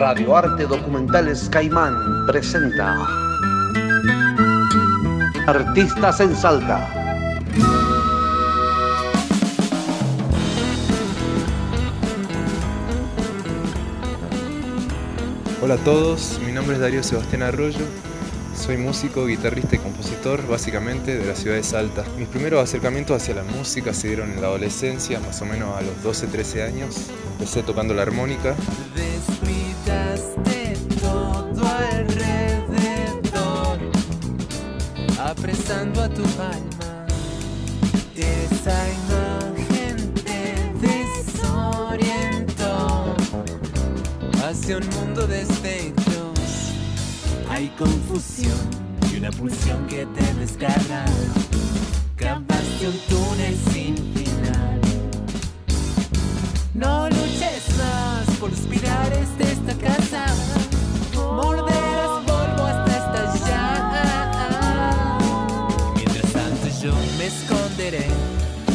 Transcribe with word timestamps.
Radio 0.00 0.34
Arte 0.34 0.64
Documentales 0.64 1.50
Caimán 1.50 2.24
presenta 2.26 3.06
Artistas 5.46 6.20
en 6.20 6.34
Salta. 6.34 6.88
Hola 15.60 15.74
a 15.74 15.76
todos, 15.84 16.40
mi 16.46 16.52
nombre 16.52 16.76
es 16.76 16.80
Darío 16.80 17.02
Sebastián 17.02 17.42
Arroyo, 17.42 17.84
soy 18.56 18.78
músico, 18.78 19.26
guitarrista 19.26 19.76
y 19.76 19.80
compositor 19.80 20.48
básicamente 20.48 21.18
de 21.18 21.26
la 21.26 21.34
ciudad 21.34 21.56
de 21.56 21.62
Salta. 21.62 22.04
Mis 22.16 22.28
primeros 22.28 22.64
acercamientos 22.64 23.20
hacia 23.20 23.34
la 23.34 23.42
música 23.42 23.92
se 23.92 24.08
dieron 24.08 24.30
en 24.30 24.40
la 24.40 24.46
adolescencia, 24.46 25.20
más 25.20 25.42
o 25.42 25.44
menos 25.44 25.76
a 25.76 25.82
los 25.82 25.94
12-13 26.02 26.66
años. 26.66 27.10
Empecé 27.32 27.62
tocando 27.62 27.92
la 27.92 28.00
armónica. 28.00 28.56
Apresando 35.40 36.02
a 36.02 36.08
tu 36.08 36.22
alma. 36.22 37.06
Esa 38.14 38.78
imagen 39.00 40.12
te 40.12 40.70
desorientó 40.86 42.74
hacia 44.44 44.76
un 44.76 44.86
mundo 44.90 45.26
de 45.26 45.40
espectros. 45.40 46.38
Hay 47.48 47.68
confusión 47.78 48.58
y 49.10 49.16
una 49.16 49.30
pulsión 49.30 49.86
que 49.86 50.04
te 50.04 50.34
desgarra. 50.34 51.06
Cavaste 52.16 52.88
un 52.88 52.98
túnel 53.08 53.56
sin 53.72 53.96
final. 54.14 54.80
No 56.74 57.08
luches 57.08 57.64
más 57.78 58.36
por 58.38 58.50
los 58.50 58.60
pilares 58.60 59.38
de 59.38 59.52
esta 59.52 59.74
casa. 59.74 60.26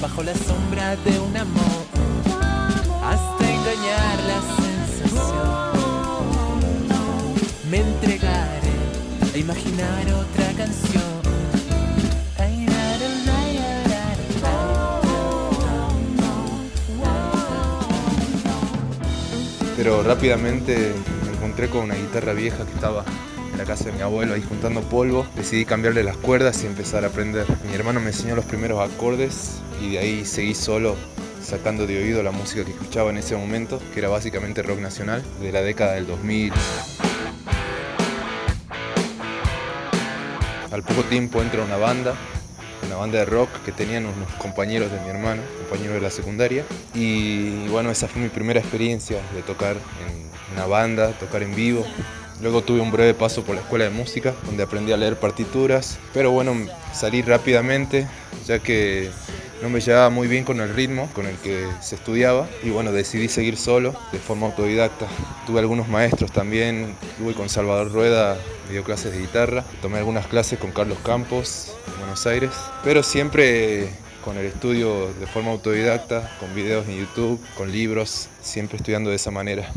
Bajo 0.00 0.22
la 0.22 0.34
sombra 0.34 0.96
de 0.96 1.18
un 1.18 1.36
amor 1.36 1.84
hasta 3.04 3.50
engañar 3.50 4.18
la 4.26 4.40
sensación. 4.96 5.72
Me 7.70 7.78
entregaré 7.80 8.72
a 9.34 9.38
imaginar 9.38 10.06
otra 10.14 10.52
canción. 10.56 11.02
Pero 19.76 20.02
rápidamente 20.04 20.94
me 21.26 21.32
encontré 21.32 21.68
con 21.68 21.82
una 21.82 21.96
guitarra 21.96 22.32
vieja 22.32 22.64
que 22.64 22.72
estaba 22.72 23.04
en 23.52 23.58
la 23.58 23.64
casa 23.64 23.84
de 23.84 23.92
mi 23.92 24.00
abuelo 24.00 24.34
ahí 24.34 24.42
juntando 24.42 24.80
polvo. 24.80 25.26
Decidí 25.36 25.64
cambiarle 25.64 26.02
las 26.02 26.16
cuerdas 26.16 26.62
y 26.64 26.66
empezar 26.66 27.04
a 27.04 27.08
aprender. 27.08 27.46
Mi 27.68 27.74
hermano 27.74 28.00
me 28.00 28.08
enseñó 28.08 28.34
los 28.34 28.44
primeros 28.44 28.80
acordes 28.80 29.60
y 29.80 29.92
de 29.92 29.98
ahí 29.98 30.24
seguí 30.24 30.54
solo 30.54 30.96
sacando 31.42 31.86
de 31.86 32.02
oído 32.02 32.22
la 32.22 32.30
música 32.30 32.64
que 32.64 32.70
escuchaba 32.70 33.10
en 33.10 33.18
ese 33.18 33.36
momento, 33.36 33.80
que 33.92 34.00
era 34.00 34.08
básicamente 34.08 34.62
rock 34.62 34.78
nacional 34.78 35.22
de 35.40 35.52
la 35.52 35.60
década 35.60 35.94
del 35.94 36.06
2000. 36.06 36.52
Al 40.70 40.82
poco 40.82 41.02
tiempo 41.02 41.42
entra 41.42 41.62
una 41.62 41.76
banda, 41.76 42.14
una 42.86 42.96
banda 42.96 43.18
de 43.18 43.24
rock 43.26 43.50
que 43.64 43.72
tenían 43.72 44.06
unos 44.06 44.30
compañeros 44.38 44.90
de 44.90 45.00
mi 45.00 45.08
hermano, 45.08 45.42
compañeros 45.68 45.96
de 45.96 46.00
la 46.00 46.10
secundaria. 46.10 46.64
Y 46.94 47.68
bueno, 47.68 47.90
esa 47.90 48.08
fue 48.08 48.22
mi 48.22 48.28
primera 48.28 48.60
experiencia 48.60 49.20
de 49.34 49.42
tocar 49.42 49.76
en 49.76 50.30
una 50.54 50.66
banda, 50.66 51.12
tocar 51.12 51.42
en 51.42 51.54
vivo. 51.54 51.84
Luego 52.42 52.62
tuve 52.62 52.80
un 52.80 52.90
breve 52.90 53.14
paso 53.14 53.44
por 53.44 53.54
la 53.54 53.60
escuela 53.60 53.84
de 53.84 53.90
música, 53.90 54.34
donde 54.46 54.64
aprendí 54.64 54.90
a 54.90 54.96
leer 54.96 55.16
partituras. 55.16 55.98
Pero 56.12 56.32
bueno, 56.32 56.54
salí 56.92 57.22
rápidamente, 57.22 58.08
ya 58.44 58.58
que 58.58 59.10
no 59.62 59.70
me 59.70 59.80
llevaba 59.80 60.10
muy 60.10 60.26
bien 60.26 60.42
con 60.42 60.60
el 60.60 60.74
ritmo 60.74 61.08
con 61.14 61.26
el 61.26 61.36
que 61.36 61.68
se 61.80 61.94
estudiaba. 61.94 62.48
Y 62.64 62.70
bueno, 62.70 62.90
decidí 62.90 63.28
seguir 63.28 63.56
solo, 63.56 63.94
de 64.10 64.18
forma 64.18 64.46
autodidacta. 64.46 65.06
Tuve 65.46 65.60
algunos 65.60 65.86
maestros 65.86 66.32
también, 66.32 66.96
tuve 67.16 67.34
con 67.34 67.48
Salvador 67.48 67.92
Rueda, 67.92 68.36
me 68.66 68.72
dio 68.72 68.82
clases 68.82 69.12
de 69.12 69.20
guitarra. 69.20 69.64
Tomé 69.80 69.98
algunas 69.98 70.26
clases 70.26 70.58
con 70.58 70.72
Carlos 70.72 70.98
Campos 71.04 71.72
en 71.86 71.98
Buenos 72.00 72.26
Aires. 72.26 72.50
Pero 72.82 73.04
siempre 73.04 73.88
con 74.24 74.36
el 74.36 74.46
estudio 74.46 75.12
de 75.14 75.26
forma 75.28 75.52
autodidacta, 75.52 76.36
con 76.40 76.52
videos 76.56 76.88
en 76.88 76.98
YouTube, 76.98 77.40
con 77.56 77.70
libros, 77.70 78.28
siempre 78.40 78.78
estudiando 78.78 79.10
de 79.10 79.16
esa 79.16 79.30
manera. 79.30 79.70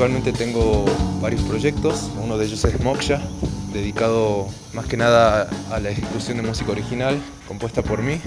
Actualmente 0.00 0.32
tengo 0.32 0.86
varios 1.20 1.42
proyectos, 1.42 2.10
uno 2.24 2.38
de 2.38 2.46
ellos 2.46 2.64
es 2.64 2.80
Moksha, 2.80 3.20
dedicado 3.70 4.48
más 4.72 4.86
que 4.86 4.96
nada 4.96 5.50
a 5.70 5.78
la 5.78 5.90
ejecución 5.90 6.38
de 6.38 6.42
música 6.42 6.72
original, 6.72 7.20
compuesta 7.46 7.82
por 7.82 8.00
mí, 8.00 8.18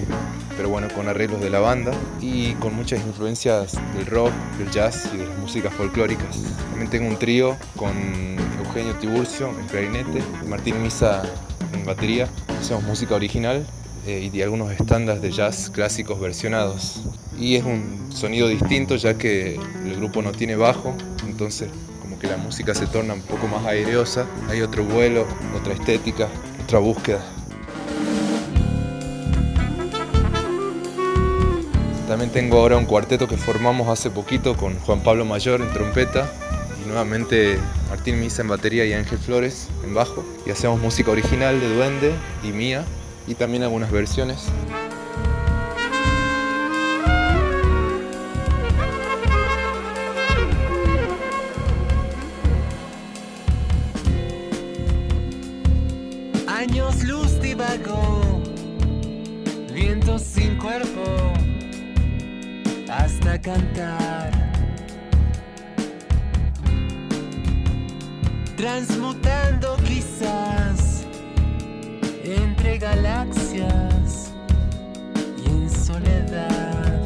pero 0.56 0.68
bueno, 0.68 0.86
con 0.94 1.08
arreglos 1.08 1.40
de 1.40 1.50
la 1.50 1.58
banda 1.58 1.90
y 2.20 2.52
con 2.60 2.76
muchas 2.76 3.00
influencias 3.04 3.72
del 3.96 4.06
rock, 4.06 4.30
del 4.56 4.70
jazz 4.70 5.10
y 5.12 5.16
de 5.16 5.26
las 5.26 5.36
músicas 5.36 5.74
folclóricas. 5.74 6.44
También 6.70 6.90
tengo 6.90 7.08
un 7.08 7.18
trío 7.18 7.56
con 7.74 7.90
Eugenio 8.64 8.94
Tiburcio 9.00 9.48
en 9.48 9.66
clarinete 9.66 10.22
Martín 10.46 10.80
Misa 10.80 11.24
en 11.72 11.84
batería. 11.84 12.28
Hacemos 12.60 12.84
música 12.84 13.16
original 13.16 13.66
eh, 14.06 14.30
y 14.32 14.42
algunos 14.42 14.70
estándares 14.70 15.20
de 15.20 15.32
jazz 15.32 15.70
clásicos 15.70 16.20
versionados. 16.20 17.00
Y 17.36 17.56
es 17.56 17.64
un 17.64 18.12
sonido 18.12 18.46
distinto 18.46 18.94
ya 18.94 19.18
que 19.18 19.56
el 19.56 19.96
grupo 19.96 20.22
no 20.22 20.30
tiene 20.30 20.54
bajo, 20.54 20.94
entonces 21.34 21.68
como 22.00 22.16
que 22.16 22.28
la 22.28 22.36
música 22.36 22.76
se 22.76 22.86
torna 22.86 23.12
un 23.12 23.20
poco 23.22 23.48
más 23.48 23.66
aireosa, 23.66 24.24
hay 24.48 24.62
otro 24.62 24.84
vuelo, 24.84 25.26
otra 25.58 25.72
estética, 25.72 26.28
otra 26.62 26.78
búsqueda. 26.78 27.24
También 32.06 32.30
tengo 32.30 32.58
ahora 32.58 32.76
un 32.76 32.84
cuarteto 32.84 33.26
que 33.26 33.36
formamos 33.36 33.88
hace 33.88 34.10
poquito 34.10 34.56
con 34.56 34.78
Juan 34.78 35.00
Pablo 35.00 35.24
Mayor 35.24 35.60
en 35.60 35.72
trompeta 35.72 36.30
y 36.80 36.86
nuevamente 36.86 37.58
Martín 37.88 38.20
Misa 38.20 38.42
en 38.42 38.48
batería 38.48 38.84
y 38.84 38.92
Ángel 38.92 39.18
Flores 39.18 39.66
en 39.82 39.92
bajo. 39.92 40.24
Y 40.46 40.50
hacemos 40.50 40.80
música 40.80 41.10
original 41.10 41.58
de 41.58 41.74
Duende 41.74 42.12
y 42.44 42.52
mía 42.52 42.84
y 43.26 43.34
también 43.34 43.64
algunas 43.64 43.90
versiones. 43.90 44.44
Años 56.66 57.04
luz 57.04 57.38
divagó, 57.42 58.22
viento 59.70 60.18
sin 60.18 60.56
cuerpo, 60.56 61.04
hasta 62.90 63.38
cantar. 63.38 64.30
Transmutando 68.56 69.76
quizás 69.84 71.04
entre 72.24 72.78
galaxias 72.78 74.32
y 75.44 75.50
en 75.50 75.68
soledad. 75.68 77.03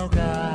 hogar. 0.00 0.49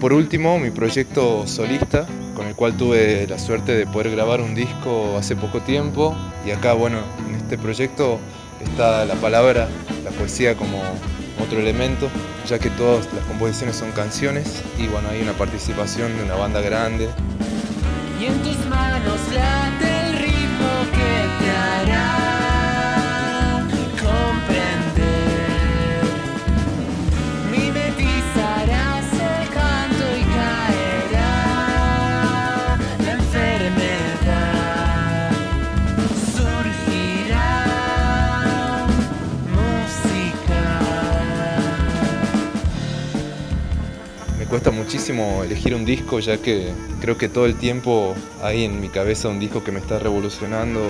Por 0.00 0.14
último, 0.14 0.58
mi 0.58 0.70
proyecto 0.70 1.46
solista, 1.46 2.06
con 2.34 2.46
el 2.46 2.54
cual 2.54 2.76
tuve 2.76 3.26
la 3.28 3.38
suerte 3.38 3.72
de 3.72 3.86
poder 3.86 4.10
grabar 4.10 4.40
un 4.40 4.54
disco 4.54 5.16
hace 5.18 5.36
poco 5.36 5.60
tiempo. 5.60 6.16
Y 6.46 6.50
acá, 6.50 6.72
bueno, 6.72 6.98
en 7.28 7.34
este 7.34 7.58
proyecto 7.58 8.18
está 8.64 9.04
la 9.04 9.14
palabra, 9.16 9.68
la 10.02 10.10
poesía 10.10 10.56
como 10.56 10.80
otro 11.42 11.60
elemento, 11.60 12.08
ya 12.48 12.58
que 12.58 12.70
todas 12.70 13.12
las 13.12 13.24
composiciones 13.26 13.76
son 13.76 13.92
canciones 13.92 14.62
y 14.78 14.86
bueno, 14.86 15.08
hay 15.10 15.20
una 15.20 15.32
participación 15.34 16.16
de 16.16 16.24
una 16.24 16.34
banda 16.34 16.60
grande. 16.60 17.08
Y 18.20 18.24
en 18.24 18.42
tus 18.42 18.56
manos 18.66 19.20
ritmo 20.18 20.68
que 20.92 21.29
cuesta 44.50 44.70
muchísimo 44.70 45.42
elegir 45.44 45.74
un 45.74 45.84
disco 45.84 46.18
ya 46.20 46.36
que 46.38 46.72
creo 47.00 47.16
que 47.16 47.28
todo 47.28 47.46
el 47.46 47.54
tiempo 47.54 48.14
hay 48.42 48.64
en 48.64 48.80
mi 48.80 48.88
cabeza 48.88 49.28
un 49.28 49.38
disco 49.40 49.62
que 49.64 49.70
me 49.72 49.78
está 49.78 49.98
revolucionando, 49.98 50.80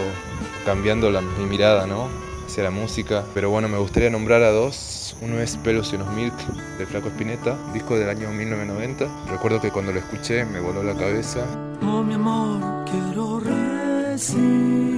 cambiando 0.64 1.10
la- 1.10 1.20
mi 1.20 1.44
mirada 1.44 1.86
¿no? 1.86 2.08
hacia 2.46 2.64
la 2.64 2.70
música. 2.70 3.24
Pero 3.34 3.50
bueno, 3.50 3.68
me 3.68 3.78
gustaría 3.78 4.10
nombrar 4.10 4.42
a 4.42 4.50
dos. 4.50 5.14
Uno 5.22 5.38
es 5.40 5.56
Pelos 5.58 5.92
y 5.92 5.96
unos 5.96 6.12
Milk 6.14 6.34
de 6.78 6.86
Flaco 6.86 7.08
Espineta, 7.08 7.56
disco 7.74 7.98
del 7.98 8.08
año 8.08 8.30
1990. 8.30 9.06
Recuerdo 9.30 9.60
que 9.60 9.70
cuando 9.70 9.92
lo 9.92 9.98
escuché 9.98 10.44
me 10.46 10.58
voló 10.60 10.82
la 10.82 10.94
cabeza. 10.94 11.40
Oh 11.82 12.02
mi 12.02 12.14
amor, 12.14 12.84
quiero 12.90 13.38
recibir 13.40 14.90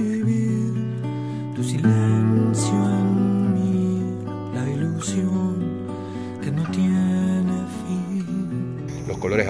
tu 1.55 1.63
silencio 1.63 2.02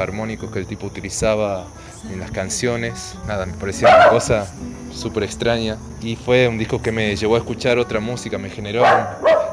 armónicos 0.03 0.51
que 0.51 0.59
el 0.59 0.67
tipo 0.67 0.85
utilizaba 0.87 1.65
en 2.11 2.19
las 2.19 2.31
canciones. 2.31 3.15
Nada, 3.27 3.45
me 3.45 3.53
parecía 3.53 3.87
una 3.95 4.09
cosa 4.09 4.53
súper 4.93 5.23
extraña. 5.23 5.77
Y 6.01 6.15
fue 6.15 6.47
un 6.47 6.57
disco 6.57 6.81
que 6.81 6.91
me 6.91 7.15
llevó 7.15 7.35
a 7.35 7.39
escuchar 7.39 7.77
otra 7.77 7.99
música, 7.99 8.37
me 8.37 8.49
generó 8.49 8.83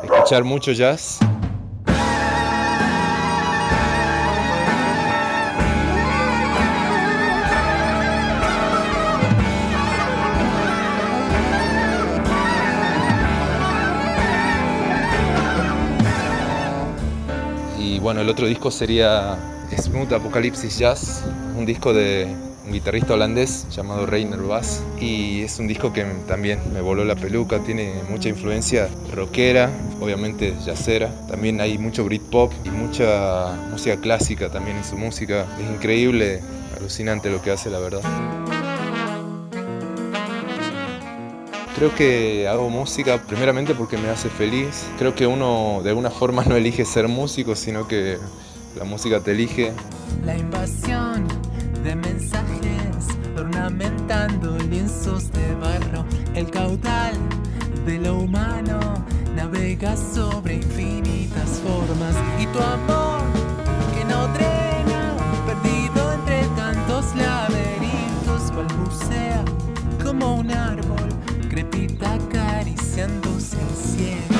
escuchar 0.02 0.44
mucho 0.44 0.72
jazz. 0.72 1.18
Y 17.78 17.98
bueno, 17.98 18.20
el 18.20 18.28
otro 18.28 18.46
disco 18.46 18.70
sería 18.70 19.38
Smooth 19.76 20.12
Apocalypse 20.12 20.68
Jazz, 20.68 21.24
un 21.56 21.66
disco 21.66 21.92
de 21.92 22.28
un 22.66 22.72
guitarrista 22.72 23.14
holandés 23.14 23.66
llamado 23.70 24.06
Reiner 24.06 24.40
Bass. 24.40 24.82
Y 25.00 25.42
es 25.42 25.58
un 25.58 25.66
disco 25.66 25.92
que 25.92 26.04
también 26.26 26.60
me 26.72 26.80
voló 26.80 27.04
la 27.04 27.16
peluca, 27.16 27.58
tiene 27.60 27.94
mucha 28.08 28.28
influencia 28.28 28.88
rockera, 29.12 29.70
obviamente 30.00 30.54
jazzera. 30.64 31.10
También 31.28 31.60
hay 31.60 31.78
mucho 31.78 32.04
Britpop 32.04 32.52
y 32.64 32.70
mucha 32.70 33.52
música 33.70 33.96
clásica 34.00 34.50
también 34.50 34.76
en 34.76 34.84
su 34.84 34.96
música. 34.96 35.46
Es 35.60 35.70
increíble, 35.70 36.40
alucinante 36.76 37.30
lo 37.30 37.42
que 37.42 37.50
hace, 37.50 37.70
la 37.70 37.78
verdad. 37.78 38.02
Creo 41.76 41.94
que 41.94 42.46
hago 42.46 42.68
música 42.68 43.22
primeramente 43.26 43.74
porque 43.74 43.96
me 43.96 44.10
hace 44.10 44.28
feliz. 44.28 44.84
Creo 44.98 45.14
que 45.14 45.26
uno 45.26 45.80
de 45.82 45.88
alguna 45.88 46.10
forma 46.10 46.44
no 46.46 46.56
elige 46.56 46.84
ser 46.84 47.08
músico, 47.08 47.56
sino 47.56 47.88
que 47.88 48.18
la 48.76 48.84
música 48.84 49.20
te 49.20 49.32
elige. 49.32 49.72
La 50.24 50.36
invasión 50.36 51.26
de 51.82 51.94
mensajes 51.96 53.06
ornamentando 53.36 54.56
lienzos 54.58 55.30
de 55.32 55.54
barro. 55.54 56.04
El 56.34 56.50
caudal 56.50 57.14
de 57.86 57.98
lo 57.98 58.18
humano 58.18 58.78
navega 59.34 59.96
sobre 59.96 60.56
infinitas 60.56 61.60
formas. 61.64 62.14
Y 62.38 62.46
tu 62.46 62.58
amor 62.58 63.22
que 63.94 64.04
no 64.04 64.28
drena, 64.28 65.16
perdido 65.46 66.12
entre 66.12 66.44
tantos 66.56 67.14
laberintos, 67.16 68.54
balbucea 68.54 69.44
como 70.02 70.36
un 70.36 70.50
árbol, 70.50 71.08
crepita 71.48 72.14
acariciándose 72.14 73.56
el 73.60 73.76
cielo. 73.76 74.39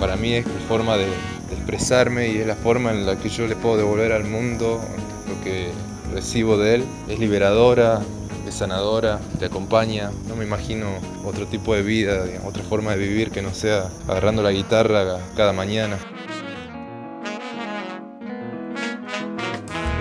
Para 0.00 0.16
mí 0.16 0.32
es 0.32 0.46
mi 0.46 0.60
forma 0.66 0.96
de, 0.96 1.06
expresarme 1.52 2.28
y 2.28 2.38
es 2.38 2.46
la 2.46 2.54
forma 2.54 2.90
en 2.90 3.04
la 3.04 3.16
que 3.16 3.28
yo 3.28 3.46
le 3.46 3.54
puedo 3.54 3.76
devolver 3.76 4.12
al 4.12 4.24
mundo 4.24 4.80
lo 5.28 5.44
que 5.44 5.70
recibo 6.12 6.56
de 6.56 6.76
él. 6.76 6.84
Es 7.08 7.18
liberadora, 7.18 8.00
es 8.48 8.54
sanadora, 8.54 9.20
te 9.38 9.44
acompaña. 9.44 10.10
No 10.26 10.36
me 10.36 10.44
imagino 10.44 10.86
otro 11.24 11.46
tipo 11.46 11.74
de 11.74 11.82
vida, 11.82 12.24
otra 12.46 12.62
forma 12.62 12.92
de 12.92 12.98
vivir 13.06 13.30
que 13.30 13.42
no 13.42 13.52
sea 13.52 13.90
agarrando 14.08 14.42
la 14.42 14.52
guitarra 14.52 15.18
cada 15.36 15.52
mañana. 15.52 15.98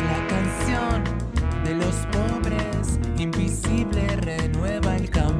La 0.08 0.28
canción 0.28 1.04
de 1.66 1.76
los 1.76 1.96
pobres, 2.12 3.00
invisible, 3.18 4.08
renueva 4.16 4.96
el 4.96 5.10
camino. 5.10 5.40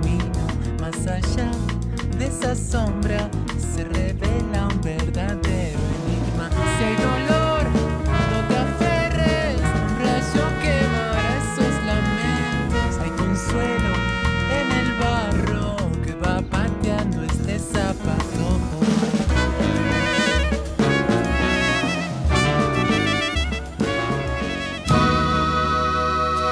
Esa 2.20 2.56
sombra 2.56 3.30
se 3.58 3.84
revela 3.84 4.29
verdadero 4.82 5.80
enigma. 6.06 6.50
Si 6.78 6.84
hay 6.84 6.96
dolor, 6.96 7.64
no 8.32 8.48
te 8.48 8.58
aferres, 8.58 9.58
un 9.58 10.00
rayo 10.00 10.46
quemará 10.62 11.38
esos 11.38 11.76
lamentos. 11.86 13.00
Hay 13.02 13.10
consuelo 13.12 13.92
en 14.60 14.72
el 14.72 14.94
barro 15.00 15.76
que 16.04 16.14
va 16.16 16.42
pateando 16.42 17.24
este 17.24 17.60
zapato. 17.60 18.60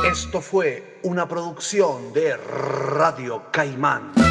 Esto 0.10 0.41
fue 0.41 1.00
una 1.03 1.27
producción 1.27 2.12
de 2.13 2.38
Radio 2.38 3.43
Caimán. 3.51 4.26